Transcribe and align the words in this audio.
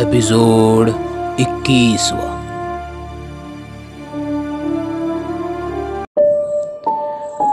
Episode 0.00 0.88
इक्कीसवा। 1.40 2.28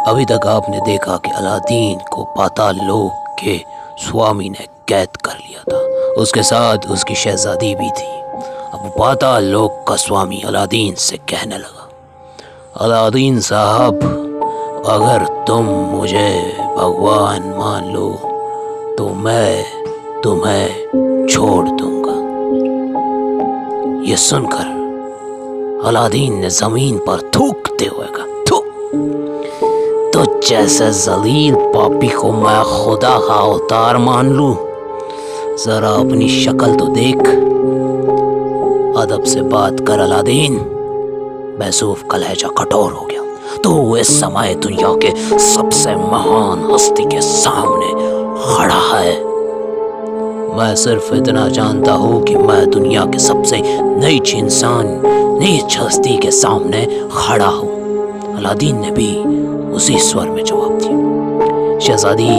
अभी 0.08 0.26
तक 0.26 0.48
आपने 0.48 0.80
देखा 0.82 1.18
कि 1.18 1.32
अलादीन 1.32 1.98
को 2.14 2.24
पाताल 2.38 2.78
लोक 2.78 3.26
के 3.40 3.58
स्वामी 3.98 4.50
ने 4.50 4.68
कैद 4.88 5.18
कर 5.26 5.34
लिया 5.34 5.64
था। 5.64 5.80
उसके 6.22 6.44
साथ 6.44 6.88
उसकी 6.90 7.16
शहजादी 7.16 7.74
भी 7.76 7.90
थी। 7.92 8.12
अब 8.74 8.92
पाताल 8.98 9.46
लोक 9.46 9.84
का 9.88 9.96
स्वामी 9.98 10.42
अलादीन 10.46 10.96
से 11.00 11.18
कहने 11.30 11.58
लगा, 11.58 11.90
अलादीन 12.78 13.40
साहब, 13.42 14.00
अगर 14.88 15.28
तुम 15.48 15.66
मुझे 15.92 16.32
भगवान 16.78 17.54
मान 17.58 17.94
लो 17.94 18.10
तो 18.98 19.14
मैं 19.16 20.22
तुम्हें 20.22 21.28
छोड़ 21.28 21.68
दूँगा। 21.68 21.97
ये 24.08 24.16
सुनकर 24.16 24.68
अलादीन 25.88 26.34
ने 26.40 26.50
ज़मीन 26.50 26.98
पर 26.98 27.22
थूकते 27.36 27.86
हुए 27.86 28.06
कहा, 28.08 28.26
थू 28.50 28.58
तो 30.14 30.24
जैसे 30.42 30.90
जलील 30.92 31.56
पापी 31.74 32.10
को 32.10 32.32
मैं 32.32 32.64
खुदा 32.64 33.18
का 33.20 33.34
अवतार 33.34 33.98
मान 33.98 34.32
लू, 34.34 34.54
जरा 35.66 35.90
अपनी 35.90 36.30
शक्ल 36.30 36.76
तो 36.76 36.86
देख। 36.86 37.20
अदब 38.98 39.24
से 39.24 39.42
बात 39.50 39.80
कर 39.80 40.00
अलादीन 40.00 40.58
बैसूफ 41.60 42.04
का 42.12 42.18
लहजा 42.18 42.50
कठोर 42.58 42.92
हो 42.94 43.06
गया। 43.06 43.24
तो 43.64 43.98
इस 43.98 44.20
समय 44.20 44.56
दुनिया 44.56 44.94
के 44.96 45.12
सबसे 45.40 45.96
महान 45.96 46.72
हस्ती 46.72 47.06
के 47.06 47.22
सामने 47.24 47.92
खड़ा 48.46 48.82
है। 48.94 49.14
मैं 50.58 50.76
सिर्फ़ 50.76 51.14
इतना 51.16 51.50
जानता 51.50 51.94
हूँ 51.94 52.24
कि 52.24 52.36
मैं 52.36 52.70
दुनिया 52.70 53.06
के 53.06 53.20
सबसे 53.20 53.58
नीच 53.82 54.34
इंसान 54.36 54.86
नीच 55.40 55.78
हस्ती 55.80 56.18
के 56.18 56.32
सामने 56.32 56.86
खड़ा 57.12 57.46
हूँ। 57.46 57.70
अलादीन 58.38 58.80
ने 58.80 58.92
भी 58.92 59.16
उसी 59.72 60.00
स्वर 60.00 60.30
में 60.30 60.44
जवाब 60.44 60.80
दिया। 60.80 61.80
शहजादी 61.80 62.30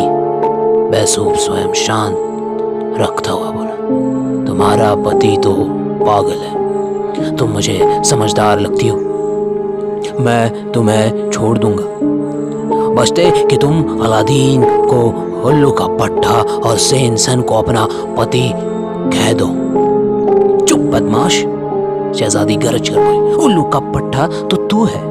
बैसूब 0.91 1.35
स्वयं 1.35 1.73
शांत 1.73 2.17
रखता 3.01 3.33
हुआ 3.33 3.51
बोला, 3.51 3.77
तुम्हारा 4.47 4.95
पति 4.95 5.37
तो 5.45 5.55
पागल 6.05 6.39
है। 6.39 7.37
तुम 7.37 7.51
मुझे 7.51 8.03
समझदार 8.05 8.61
लगती 8.61 8.89
हो। 8.89 8.99
मैं 10.21 10.73
तुम्हें 10.73 11.31
छोड़ 11.31 11.59
दूँगा। 11.59 11.85
बचते 13.03 13.47
कि 13.47 13.57
तुम 13.57 14.01
अलादीन 14.01 14.65
को 14.65 15.28
उल्लू 15.45 15.71
का 15.71 15.87
पट्टा 15.87 16.41
और 16.69 16.79
सेनसन 16.79 17.41
को 17.41 17.55
अपना 17.55 17.89
पति 17.91 18.53
कह 19.13 19.33
दो। 19.33 19.47
चुप 20.67 20.79
बदमाश, 20.79 21.33
शहजादी 22.19 22.57
गरज 22.57 22.89
कर 22.89 22.97
बोली, 22.97 23.35
उल्लू 23.35 23.63
का 23.63 23.79
पट्टा 23.79 24.27
तो 24.27 24.57
तू 24.57 24.85
है। 24.85 25.03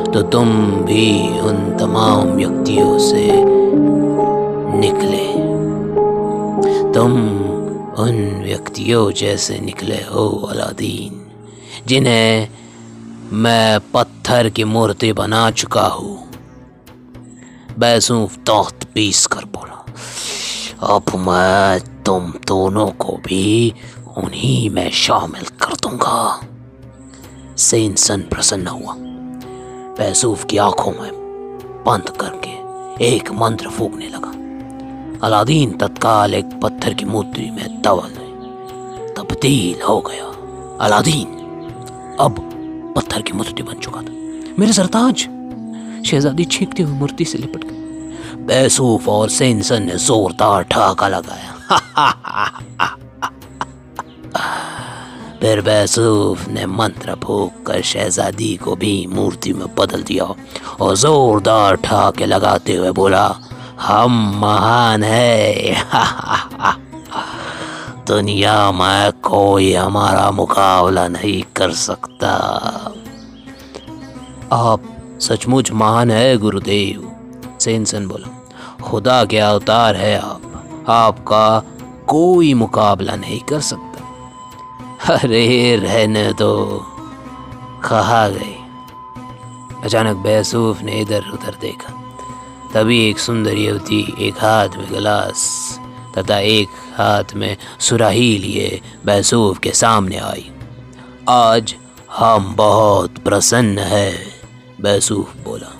तो 0.04 0.22
तुम 0.22 0.48
भी 0.70 1.40
उन 1.40 1.76
तमाम 1.80 2.28
व्यक्तियों 2.28 2.98
से 2.98 3.26
निकले। 4.78 5.24
तुम 6.92 7.12
उन 7.98 8.42
व्यक्तियों 8.44 9.10
जैसे 9.12 9.58
निकले 9.58 9.94
हो, 9.94 10.48
अलादीन, 10.50 11.20
जिन्हें 11.86 12.48
मैं 13.34 13.80
पत्थर 13.80 14.48
की 14.48 14.64
मूर्ति 14.64 15.12
बना 15.12 15.50
चुका 15.50 15.86
हूँ। 15.86 16.30
बैसूफ 17.78 18.36
तख्त 18.38 18.84
पीस 18.84 19.26
कर 19.26 19.44
बोला, 19.44 19.84
अब 20.94 21.16
मैं 21.18 21.80
तुम 22.02 22.32
दोनों 22.46 22.86
को 22.90 23.16
भी 23.26 23.74
उन्हीं 24.16 24.70
में 24.70 24.90
शामिल 24.90 25.44
कर 25.44 25.74
दूँगा। 25.74 26.40
सेंसन 27.56 28.22
प्रसन्न 28.22 28.66
हुआ। 28.66 28.94
बैसूफ 29.98 30.44
की 30.44 30.56
आँखों 30.58 30.92
में 30.92 31.12
बंद 31.86 32.10
करके 32.10 33.04
एक 33.04 33.32
मंत्र 33.32 33.70
फूकने 33.70 34.08
लगा। 34.08 34.32
अलादीन 35.26 35.76
तत्काल 35.78 36.34
एक 36.34 36.60
पत्थर 36.62 36.94
की 36.94 37.04
मूर्ति 37.04 37.50
में 37.50 37.82
तवल 37.82 38.10
तब्दील 39.16 39.82
हो 39.82 40.00
गया। 40.00 40.32
अलादीन, 40.84 41.26
अब 42.20 42.50
पत्थर 42.96 43.22
की 43.22 43.32
मूर्ति 43.32 43.62
बन 43.62 43.74
चुका 43.74 44.00
था। 44.00 44.12
मेरे 44.58 44.72
सरताज, 44.72 45.16
शहजादी 46.06 46.44
छींकती 46.44 46.82
हुई 46.82 46.92
मूर्ति 46.92 47.24
से 47.24 47.38
लिपट 47.38 47.64
गई। 47.64 47.84
बैसूफ 48.44 49.08
और 49.08 49.28
सेंसन 49.28 49.82
ने 49.82 49.96
जोरदार 49.96 50.62
ठहाका 50.62 51.08
लगाया। 51.08 51.54
फिर 55.40 55.60
बैसूफ 55.60 56.48
ने 56.48 56.66
मंत्र 56.66 57.14
फूक 57.14 57.66
कर 57.66 57.82
शहजादी 57.82 58.56
को 58.56 58.76
भी 58.76 59.06
मूर्ति 59.06 59.52
में 59.52 59.74
बदल 59.78 60.02
दिया 60.02 60.24
और 60.80 60.96
जोरदार 60.96 61.76
ठहाके 61.76 62.26
लगाते 62.26 62.74
हुए 62.74 62.90
बोला, 62.90 63.36
हम 63.80 64.38
महान 64.40 65.02
है। 65.02 65.74
दुनिया 68.06 68.72
में 68.72 69.12
कोई 69.12 69.74
हमारा 69.74 70.30
मुकाबला 70.30 71.08
नहीं 71.08 71.42
कर 71.56 71.72
सकता। 71.72 72.30
आप 74.52 74.82
सचमुच 75.20 75.72
महान 75.72 76.10
है, 76.10 76.36
गुरुदेव। 76.36 77.12
सेनसन 77.60 78.06
बोला, 78.06 78.48
खुदा 78.82 79.24
के 79.24 79.38
अवतार 79.38 79.96
है 79.96 80.18
आप। 80.18 80.42
आपका 80.88 81.60
कोई 82.06 82.54
मुकाबला 82.54 83.16
नहीं 83.16 83.40
कर 83.40 83.60
सकता। 83.60 83.94
अरे, 85.14 85.76
रहने 85.76 86.32
दो। 86.32 86.86
कहा 87.84 88.28
गई। 88.28 88.56
अचानक 89.84 90.16
बैसूफ 90.16 90.82
ने 90.82 90.92
इधर 90.92 91.22
उधर 91.32 91.56
देखा। 91.60 91.94
तभी 92.74 93.10
एक 93.10 93.18
सुंदर 93.18 93.54
युवती 93.54 94.14
एक 94.18 94.34
हाथ 94.34 94.68
में 94.68 94.92
गिलास 94.92 95.80
तथा 96.18 96.38
एक 96.38 96.68
हाथ 96.94 97.34
में 97.34 97.56
सुराही 97.80 98.38
लिए 98.38 98.80
बैसूफ 99.06 99.58
के 99.58 99.72
सामने 99.72 100.16
आई। 100.16 100.50
आज 101.28 101.74
हम 102.16 102.54
बहुत 102.56 103.18
प्रसन्न 103.18 103.78
है, 103.78 104.12
बैसूफ 104.80 105.34
बोला। 105.36 105.72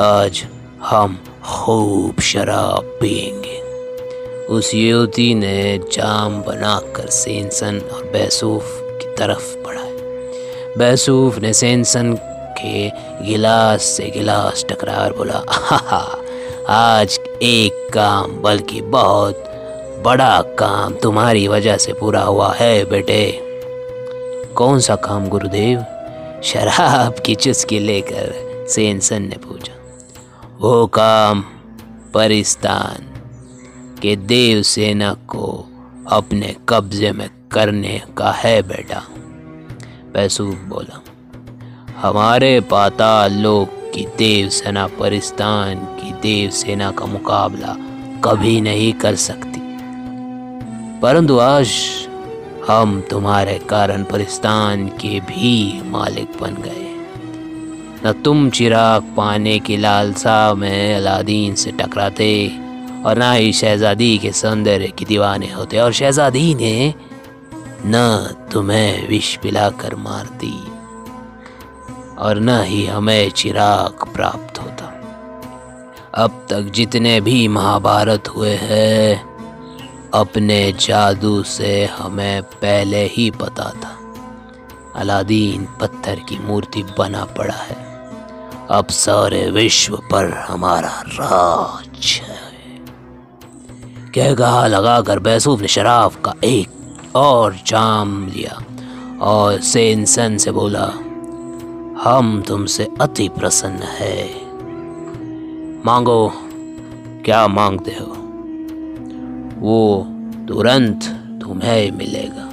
आज 0.00 0.44
हम 0.82 1.18
खूब 1.44 2.20
शराब 2.20 2.98
पियेंगे। 3.00 3.60
उस 4.46 4.74
युवती 4.74 5.34
ने 5.34 5.78
जाम 5.92 6.42
बनाकर 6.42 7.06
सेंसन 7.10 7.78
और 7.94 8.04
बैसूफ 8.04 8.78
की 9.02 9.16
तरफ़ 9.16 9.56
बढ़ाया। 9.56 10.74
बैसूफ 10.78 11.38
ने 11.38 11.52
सेंसन 11.52 12.14
के 12.58 12.88
गिलास 13.26 13.82
से 13.82 14.10
गिलास 14.10 14.64
टकरा 14.68 14.94
और 14.94 15.12
बोला 15.12 15.38
आज 16.68 17.18
एक 17.42 17.88
काम, 17.94 18.42
बल्कि 18.42 18.80
बहुत 18.80 19.44
बड़ा 20.04 20.42
काम 20.42 20.94
तुम्हारी 20.94 21.48
वजह 21.48 21.76
से 21.76 21.92
पूरा 21.92 22.22
हुआ 22.22 22.54
है, 22.54 22.84
बेटे। 22.84 23.40
कौन 24.56 24.80
सा 24.80 24.96
काम, 24.96 25.28
गुरुदेव? 25.28 25.84
शराब 26.44 27.14
की 27.26 27.34
चुस्की 27.34 27.78
लेकर 27.78 28.52
सेनसन 28.68 29.22
ने 29.22 29.36
पूछा। 29.36 29.72
वो 30.60 30.86
काम 30.86 31.44
परिस्तान 32.14 33.08
के 34.02 34.16
देव 34.16 34.62
सेना 34.62 35.14
को 35.14 35.68
अपने 36.08 36.56
कब्जे 36.68 37.12
में 37.12 37.30
करने 37.52 38.02
का 38.18 38.30
है, 38.30 38.62
बेटा 38.62 39.02
पैसूफ 40.14 40.54
बोला। 40.54 41.02
हमारे 41.96 42.60
पाताल 42.60 43.32
लोक 43.32 43.81
की 43.94 44.06
देव 44.18 44.48
सेना 44.48 44.86
परिस्तान 44.86 45.74
की 45.74 46.12
देव 46.12 46.50
सेना 46.50 46.90
का 46.90 47.06
मुकाबला 47.06 47.76
कभी 48.24 48.60
नहीं 48.60 48.92
कर 48.92 49.14
सकती। 49.14 49.60
परंतु 51.00 51.38
आज 51.38 51.70
हम 52.68 53.00
तुम्हारे 53.10 53.58
कारण 53.58 54.04
परिस्तान 54.04 54.88
के 54.88 55.20
भी 55.20 55.82
मालिक 55.84 56.28
बन 56.40 56.54
गए। 56.54 56.88
न 58.06 58.22
तुम 58.24 58.50
चिराग 58.50 59.02
पाने 59.16 59.58
की 59.58 59.76
लालसा 59.76 60.54
में 60.54 60.94
अलादीन 60.94 61.54
से 61.54 61.72
टकराते 61.72 62.58
और 63.06 63.18
ना 63.18 63.32
ही 63.32 63.52
शहजादी 63.52 64.18
के 64.18 64.32
सौंदर्य 64.32 64.88
की 64.88 65.04
दीवाने 65.04 65.52
होते। 65.52 65.78
और 65.78 65.92
शहजादी 65.92 66.54
ने 66.54 66.94
न 67.86 68.28
तुम्हें 68.52 69.08
विष 69.08 69.36
पिलाकर 69.36 69.96
मार 69.96 70.24
दी। 70.24 70.71
और 72.22 72.40
न 72.40 72.62
ही 72.62 72.86
हमें 72.86 73.30
चिराग 73.30 74.14
प्राप्त 74.14 74.58
होता। 74.58 74.88
अब 76.14 76.46
तक 76.50 76.62
जितने 76.62 77.20
भी 77.20 77.48
महाभारत 77.48 78.28
हुए 78.28 78.54
हैं, 78.54 79.32
अपने 80.14 80.72
जादू 80.72 81.42
से 81.42 81.84
हमें 81.84 82.42
पहले 82.42 83.06
ही 83.06 83.30
पता 83.30 83.64
था। 83.64 83.98
अलादीन 84.96 85.68
पत्थर 85.80 86.14
की 86.28 86.38
मूर्ति 86.38 86.84
बना 86.98 87.24
पड़ा 87.24 87.54
है। 87.54 87.76
अब 88.70 88.86
सारे 88.86 89.50
विश्व 89.50 89.96
पर 89.96 90.30
हमारा 90.30 91.04
राज 91.06 92.20
है। 92.24 92.42
कह 94.14 94.34
कहा 94.34 94.66
लगाकर 94.66 95.18
बैसूफ 95.18 95.60
ने 95.60 95.68
शराब 95.68 96.12
का 96.14 96.34
एक 96.44 96.68
और 97.14 97.56
जाम 97.66 98.26
लिया 98.26 98.64
और 99.20 99.60
सेनसन 99.60 100.36
से 100.36 100.50
बोला 100.50 100.92
हम 102.04 102.42
तुमसे 102.42 102.88
अति 103.00 103.28
प्रसन्न 103.28 103.82
है। 103.82 104.28
मांगो, 105.86 106.32
क्या 107.24 107.48
मांगते 107.48 107.90
हो? 107.90 108.06
वो 109.58 110.06
तुरंत 110.48 111.04
तुम्हें 111.42 111.90
मिलेगा। 111.90 112.48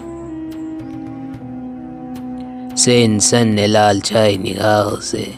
सेनसन 2.75 3.47
ने 3.47 3.67
लालचाई 3.67 4.37
निगाहों 4.37 4.99
से 4.99 5.33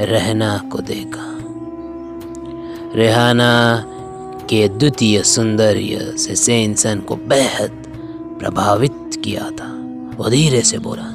रहना 0.00 0.58
को 0.72 0.78
देखा। 0.78 1.38
रेहाना 2.94 3.84
के 4.50 4.68
द्वितीय 4.68 5.22
सौंदर्य 5.22 6.14
से 6.16 6.34
सेनसन 6.34 7.00
को 7.00 7.16
बेहद 7.16 7.70
प्रभावित 8.40 8.94
किया 9.24 9.50
था। 9.50 9.68
वो 10.16 10.30
धीरे 10.30 10.60
से 10.60 10.78
बोला, 10.78 11.06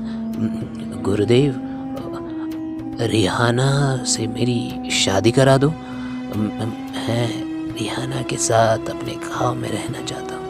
गुरुदेव 1.02 1.62
रिहाना 3.01 4.03
से 4.03 4.27
मेरी 4.27 4.89
शादी 4.92 5.31
करा 5.31 5.57
दो। 5.57 5.69
मैं 5.69 7.27
रिहाना 7.80 8.21
के 8.21 8.38
साथ 8.38 8.77
अपने 8.77 9.12
गाँव 9.12 9.56
में 9.56 9.69
रहना 9.69 10.01
चाहता 10.01 10.36
हूँ। 10.36 10.45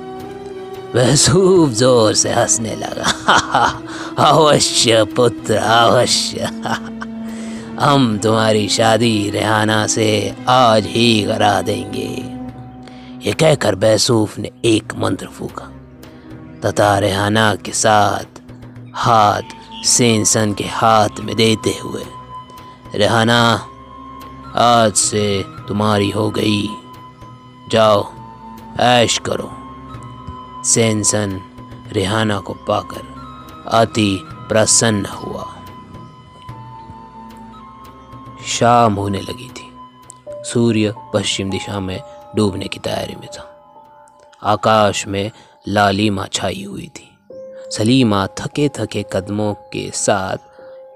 वह 0.95 1.15
खूब 1.15 1.71
ज़ोर 1.71 2.13
से 2.13 2.33
हंसने 2.33 2.75
लगा। 2.75 3.81
अवश्य 4.19 5.03
पुत्र, 5.03 5.55
अवश्य। 5.55 6.39
हम 7.79 8.19
तुम्हारी 8.23 8.69
शादी 8.69 9.29
रेहाना 9.29 9.87
से 9.87 10.35
आज 10.47 10.85
ही 10.85 11.23
करा 11.23 11.61
देंगे। 11.61 12.35
ये 13.27 13.33
कहकर 13.33 13.75
बैसूफ 13.75 14.39
ने 14.39 14.51
एक 14.65 14.93
मंत्र 14.97 15.27
फूका। 15.27 15.71
तथा 16.65 16.99
रेहाना 16.99 17.55
के 17.55 17.71
साथ 17.71 18.41
हाथ 18.93 19.41
सेंसन 19.85 20.53
के 20.53 20.63
हाथ 20.63 21.19
में 21.19 21.35
देते 21.35 21.69
हुए 21.69 22.03
रेहाना 22.93 23.67
आज 24.55 24.93
से 24.93 25.43
तुम्हारी 25.67 26.09
हो 26.09 26.29
गई। 26.29 26.69
जाओ, 27.71 28.13
ऐश 28.79 29.17
करो। 29.17 29.51
सेंसन 30.63 31.41
रेहाना 31.91 32.39
को 32.39 32.53
पाकर 32.53 33.15
अति 33.67 34.21
प्रसन्न 34.23 35.05
हुआ। 35.05 35.55
शाम 38.45 38.93
होने 38.93 39.21
लगी 39.21 39.49
थी। 39.49 39.77
सूर्य 40.29 40.93
पश्चिम 41.13 41.49
दिशा 41.49 41.79
में 41.79 42.01
डूबने 42.35 42.67
की 42.67 42.79
तैयारी 42.79 43.15
में 43.15 43.27
था। 43.27 43.51
आकाश 44.43 45.07
में 45.07 45.31
लालिमा 45.67 46.25
छाई 46.25 46.63
हुई 46.63 46.91
थी। 46.95 47.17
सलीमा 47.71 48.27
थके 48.27 48.69
थके 48.69 49.05
कदमों 49.13 49.53
के 49.53 49.91
साथ 49.91 50.37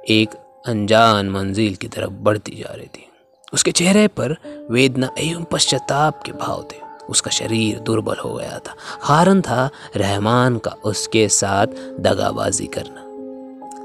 एक 0.10 0.49
अनजान 0.70 1.30
मंजिल 1.30 1.76
की 1.76 1.88
तरफ़ 1.88 2.10
बढ़ती 2.10 2.52
जा 2.52 2.74
रही 2.74 2.86
थी। 2.86 3.10
उसके 3.54 3.72
चेहरे 3.72 4.08
पर 4.08 4.36
वेदना 4.72 5.10
एवं 5.20 5.44
पश्चाताप 5.44 6.24
के 6.24 6.32
भाव 6.32 6.68
थे। 6.72 6.78
उसका 7.10 7.32
शरीर 7.32 7.80
दुर्बल 7.80 8.16
हो 8.16 8.34
गया 8.34 8.60
था। 8.60 8.76
कारण 9.08 9.42
था 9.42 9.70
रहमान 9.96 10.58
का 10.58 10.72
उसके 10.72 11.30
साथ 11.30 11.68
दगाबाजी 12.00 12.68
करना। 12.68 13.06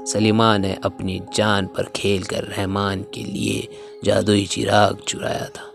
सलीमा 0.05 0.57
ने 0.57 0.77
अपनी 0.83 1.21
जान 1.35 1.67
पर 1.67 1.83
खेल 1.83 2.23
कर 2.23 2.43
रहमान 2.43 3.05
के 3.13 3.23
लिए 3.23 3.67
जादुई 4.03 4.45
चिराग 4.45 4.97
चुराया 5.07 5.45
था। 5.45 5.71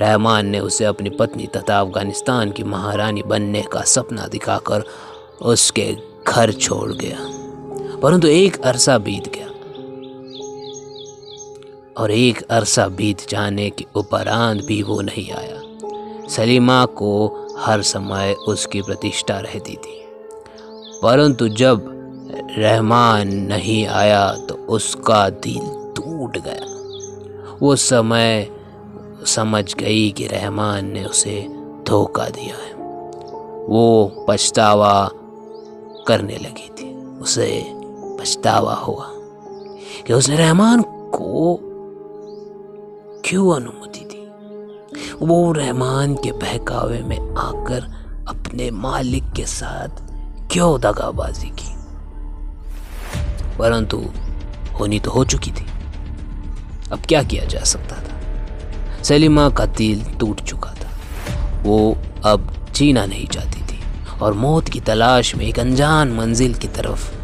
रहमान 0.00 0.46
ने 0.46 0.60
उसे 0.60 0.84
अपनी 0.84 1.10
पत्नी 1.10 1.46
तथा 1.46 1.80
अफ़गानिस्तान 1.80 2.50
की 2.50 2.64
महारानी 2.64 3.22
बनने 3.22 3.62
का 3.62 3.80
सपना 3.80 4.26
दिखाकर 4.26 4.82
उसके 5.42 5.96
घर 6.28 6.52
छोड़ 6.52 6.92
गया। 6.92 7.18
परंतु 8.00 8.28
एक 8.28 8.60
अरसा 8.60 8.98
बीत 8.98 9.34
गया। 9.34 9.43
और 11.98 12.10
एक 12.10 12.42
अरसा 12.42 12.88
बीत 12.88 13.28
जाने 13.28 13.70
के 13.70 13.86
उपरांत 13.94 14.64
भी 14.64 14.82
वो 14.82 15.00
नहीं 15.00 15.32
आया। 15.32 15.60
सलीमा 16.28 16.84
को 16.84 17.40
हर 17.58 17.82
समय 17.82 18.32
उसकी 18.32 18.82
प्रतिष्ठा 18.82 19.38
रहती 19.38 19.72
थी। 19.72 20.04
परंतु 21.02 21.48
जब 21.48 21.90
रहमान 22.58 23.28
नहीं 23.28 23.86
आया 23.86 24.34
तो 24.34 24.54
उसका 24.54 25.30
दिल 25.30 25.92
टूट 25.96 26.38
गया। 26.38 26.74
वो 27.62 27.76
समय 27.76 28.50
समझ 29.26 29.74
गई 29.74 30.10
कि 30.10 30.26
रहमान 30.26 30.86
ने 30.86 31.04
उसे 31.04 31.48
धोखा 31.86 32.28
दिया 32.28 32.64
है। 32.64 32.72
वो 33.66 34.12
पछतावा 34.28 35.10
करने 36.08 36.34
लगी 36.34 36.68
थी। 36.68 37.18
उसे 37.20 37.64
पछतावा 38.20 38.74
हुआ 38.74 39.10
कि 40.06 40.12
उसने 40.12 40.36
रहमान 40.36 40.82
को 40.88 41.60
क्यों 43.24 43.56
अनुमति 43.56 44.00
दी? 44.00 44.26
वो 45.26 45.52
रहमान 45.52 46.14
के 46.14 46.32
बहकावे 46.32 47.02
में 47.02 47.18
आकर 47.34 47.80
अपने 48.28 48.70
मालिक 48.70 49.32
के 49.32 49.44
साथ 49.46 49.88
क्यों 50.52 50.80
दगाबाजी 50.80 51.46
की? 51.46 51.74
परंतु 53.58 54.04
होनी 54.80 55.00
तो 55.00 55.10
हो 55.10 55.24
चुकी 55.24 55.50
थी। 55.50 55.66
अब 56.92 57.02
क्या 57.08 57.22
किया 57.22 57.44
जा 57.44 57.60
सकता 57.60 57.96
था? 57.96 58.20
सलीमा 59.02 59.50
का 59.50 59.66
दिल 59.66 60.04
टूट 60.04 60.40
चुका 60.40 60.70
था। 60.70 60.98
वो 61.62 61.98
अब 62.24 62.66
जीना 62.74 63.06
नहीं 63.06 63.26
चाहती 63.26 63.62
थी 63.62 63.80
और 64.22 64.32
मौत 64.32 64.68
की 64.68 64.80
तलाश 64.80 65.36
में 65.36 65.46
एक 65.46 65.58
अनजान 65.58 66.12
मंजिल 66.12 66.54
की 66.54 66.68
तरफ़ 66.68 67.14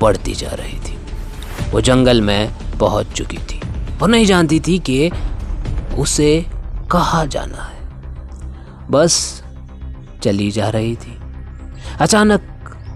बढ़ती 0.00 0.34
जा 0.34 0.50
रही 0.50 0.80
थी। 0.80 0.98
वो 1.70 1.80
जंगल 1.80 2.20
में 2.20 2.54
पहुँच 2.80 3.06
चुकी 3.06 3.38
थी। 3.38 3.60
और 4.02 4.08
नहीं 4.08 4.26
जानती 4.26 4.60
थी 4.60 4.78
कि 4.78 5.10
उसे 5.98 6.46
कहाँ 6.90 7.26
जाना 7.26 7.62
है। 7.62 8.88
बस 8.90 9.42
चली 10.22 10.50
जा 10.50 10.68
रही 10.68 10.94
थी। 10.96 11.18
अचानक 12.00 12.42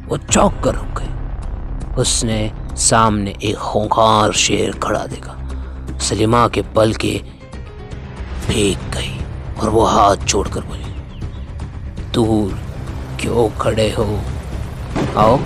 वो 0.09 0.17
चौक 0.17 0.61
कर 0.65 0.75
रुक 0.75 1.01
गए 1.01 1.95
उसने 1.95 2.53
सामने 2.77 3.35
एक 3.45 3.57
होंकार 3.57 4.33
शेर 4.33 4.79
खड़ा 4.79 5.07
देखा। 5.07 5.35
सलीमा 5.99 6.47
के 6.49 6.63
पल 6.75 6.93
के 6.95 7.19
फेंक 8.47 8.79
गई 8.95 9.19
और 9.61 9.71
वो 9.71 9.85
हाथ 9.85 10.27
छोड़कर 10.29 10.61
बोली, 10.61 10.85
दूर 12.13 12.59
क्यों 13.21 13.49
खड़े 13.59 13.91
हो? 13.93 14.05
आओ 15.17 15.39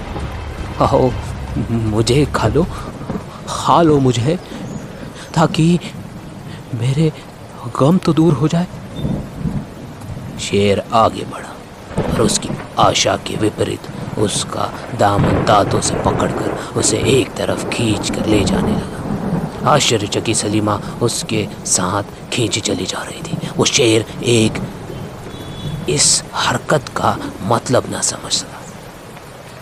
आओ, 0.81 1.11
मुझे 1.71 2.25
खा 2.27 2.49
लो 2.49 2.67
खा 3.49 3.81
लो 3.83 3.99
मुझे, 4.01 4.39
ताकि 5.35 5.79
मेरे 6.75 7.13
गम 7.69 7.99
तो 7.99 8.13
दूर 8.13 8.33
हो 8.33 8.49
जाए। 8.49 8.67
शेर 10.41 10.83
आगे 10.93 11.25
बढ़ा 11.25 11.55
और 12.03 12.21
उसकी 12.23 12.49
आशा 12.79 13.17
के 13.17 13.37
विपरीत 13.37 13.89
उसका 14.19 14.73
दामन 14.99 15.45
दांतों 15.45 15.81
से 15.81 15.95
पकड़कर 15.95 16.59
उसे 16.77 16.99
एक 17.11 17.35
तरफ़ 17.35 17.69
खींच 17.69 18.11
कर 18.11 18.27
ले 18.27 18.43
जाने 18.45 18.73
लगा। 18.73 19.71
आश्चर्यचकी 19.71 20.35
सलीमा 20.35 20.81
उसके 21.03 21.47
साथ 21.67 22.05
खींची 22.33 22.61
चली 22.61 22.87
जा 22.87 23.03
रही 23.03 23.23
थी। 23.23 23.51
वो 23.57 23.65
शेर 23.65 24.07
एक 24.25 24.63
इस 25.89 26.23
हरकत 26.35 26.89
का 26.97 27.17
मतलब 27.45 27.85
न 27.91 28.01
समझ 28.01 28.33
सका। 28.33 28.61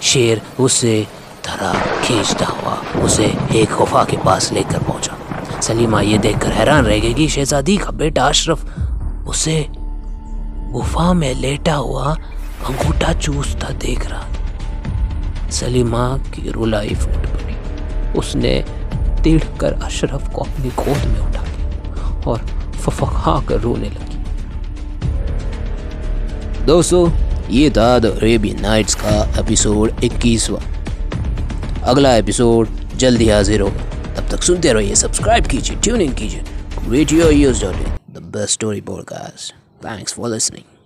शेर 0.02 0.43
उसे 0.61 1.07
तरह 1.45 2.02
खींचता 2.02 2.47
हुआ 2.47 3.02
उसे 3.05 3.35
एक 3.55 3.75
गुफा 3.78 4.05
के 4.05 4.17
पास 4.17 4.52
लेकर 4.52 4.83
पहुँचा। 4.83 5.17
सलीमा 5.62 6.00
ये 6.00 6.18
देखकर 6.18 6.52
हैरान 6.52 6.84
रह 6.84 6.98
गई 6.98 7.14
कि 7.14 7.28
शहजादी 7.28 7.76
का 7.76 7.90
बेटा 7.90 8.24
अशरफ 8.24 8.64
उसे 9.28 9.66
गुफा 10.72 11.12
में 11.12 11.34
लेटा 11.34 11.74
हुआ 11.74 12.14
अंगूठा 12.66 13.12
चूसता 13.12 13.68
देख 13.68 14.06
रहा 14.06 15.48
सलीमा 15.50 16.18
की 16.18 16.50
रुलाई 16.50 16.94
फूट 16.94 17.26
पड़ी। 17.26 17.56
उसने 18.18 18.64
तिड़ 19.24 19.42
कर 19.60 19.72
अशरफ 19.72 20.28
को 20.34 20.40
अपनी 20.40 20.68
गोद 20.68 21.04
में 21.06 21.20
उठा 21.20 21.42
लिया 21.42 22.24
और 22.26 22.38
फफखा 22.76 23.40
कर 23.48 23.60
रोने 23.60 23.88
लगी। 23.88 24.16
दोस्तों, 26.66 27.10
ये 27.50 27.70
था 27.70 27.98
द 27.98 28.06
अरेबियन 28.06 28.60
नाइट्स 28.60 28.94
का 28.94 29.40
एपिसोड 29.40 30.04
इक्कीसवा। 30.04 30.60
अगला 31.84 32.14
एपिसोड 32.16 32.68
जल्दी 32.96 33.28
हाजिर 33.28 33.60
होगा। 33.60 33.88
तक 34.30 34.42
सुनते 34.42 34.73
रहिए 34.73 34.94
सब्सक्राइब 34.94 35.47
कीजिए 35.47 35.76
ट्यूनिंग 35.76 36.14
कीजिए। 36.14 36.42
Radio 36.88 37.30
use 37.30 37.64
dot 37.64 37.76
the 38.11 38.23
best 38.35 38.52
story 38.52 38.80
podcast 38.80 39.54
thanks 39.85 40.14
for 40.14 40.30
listening 40.30 40.77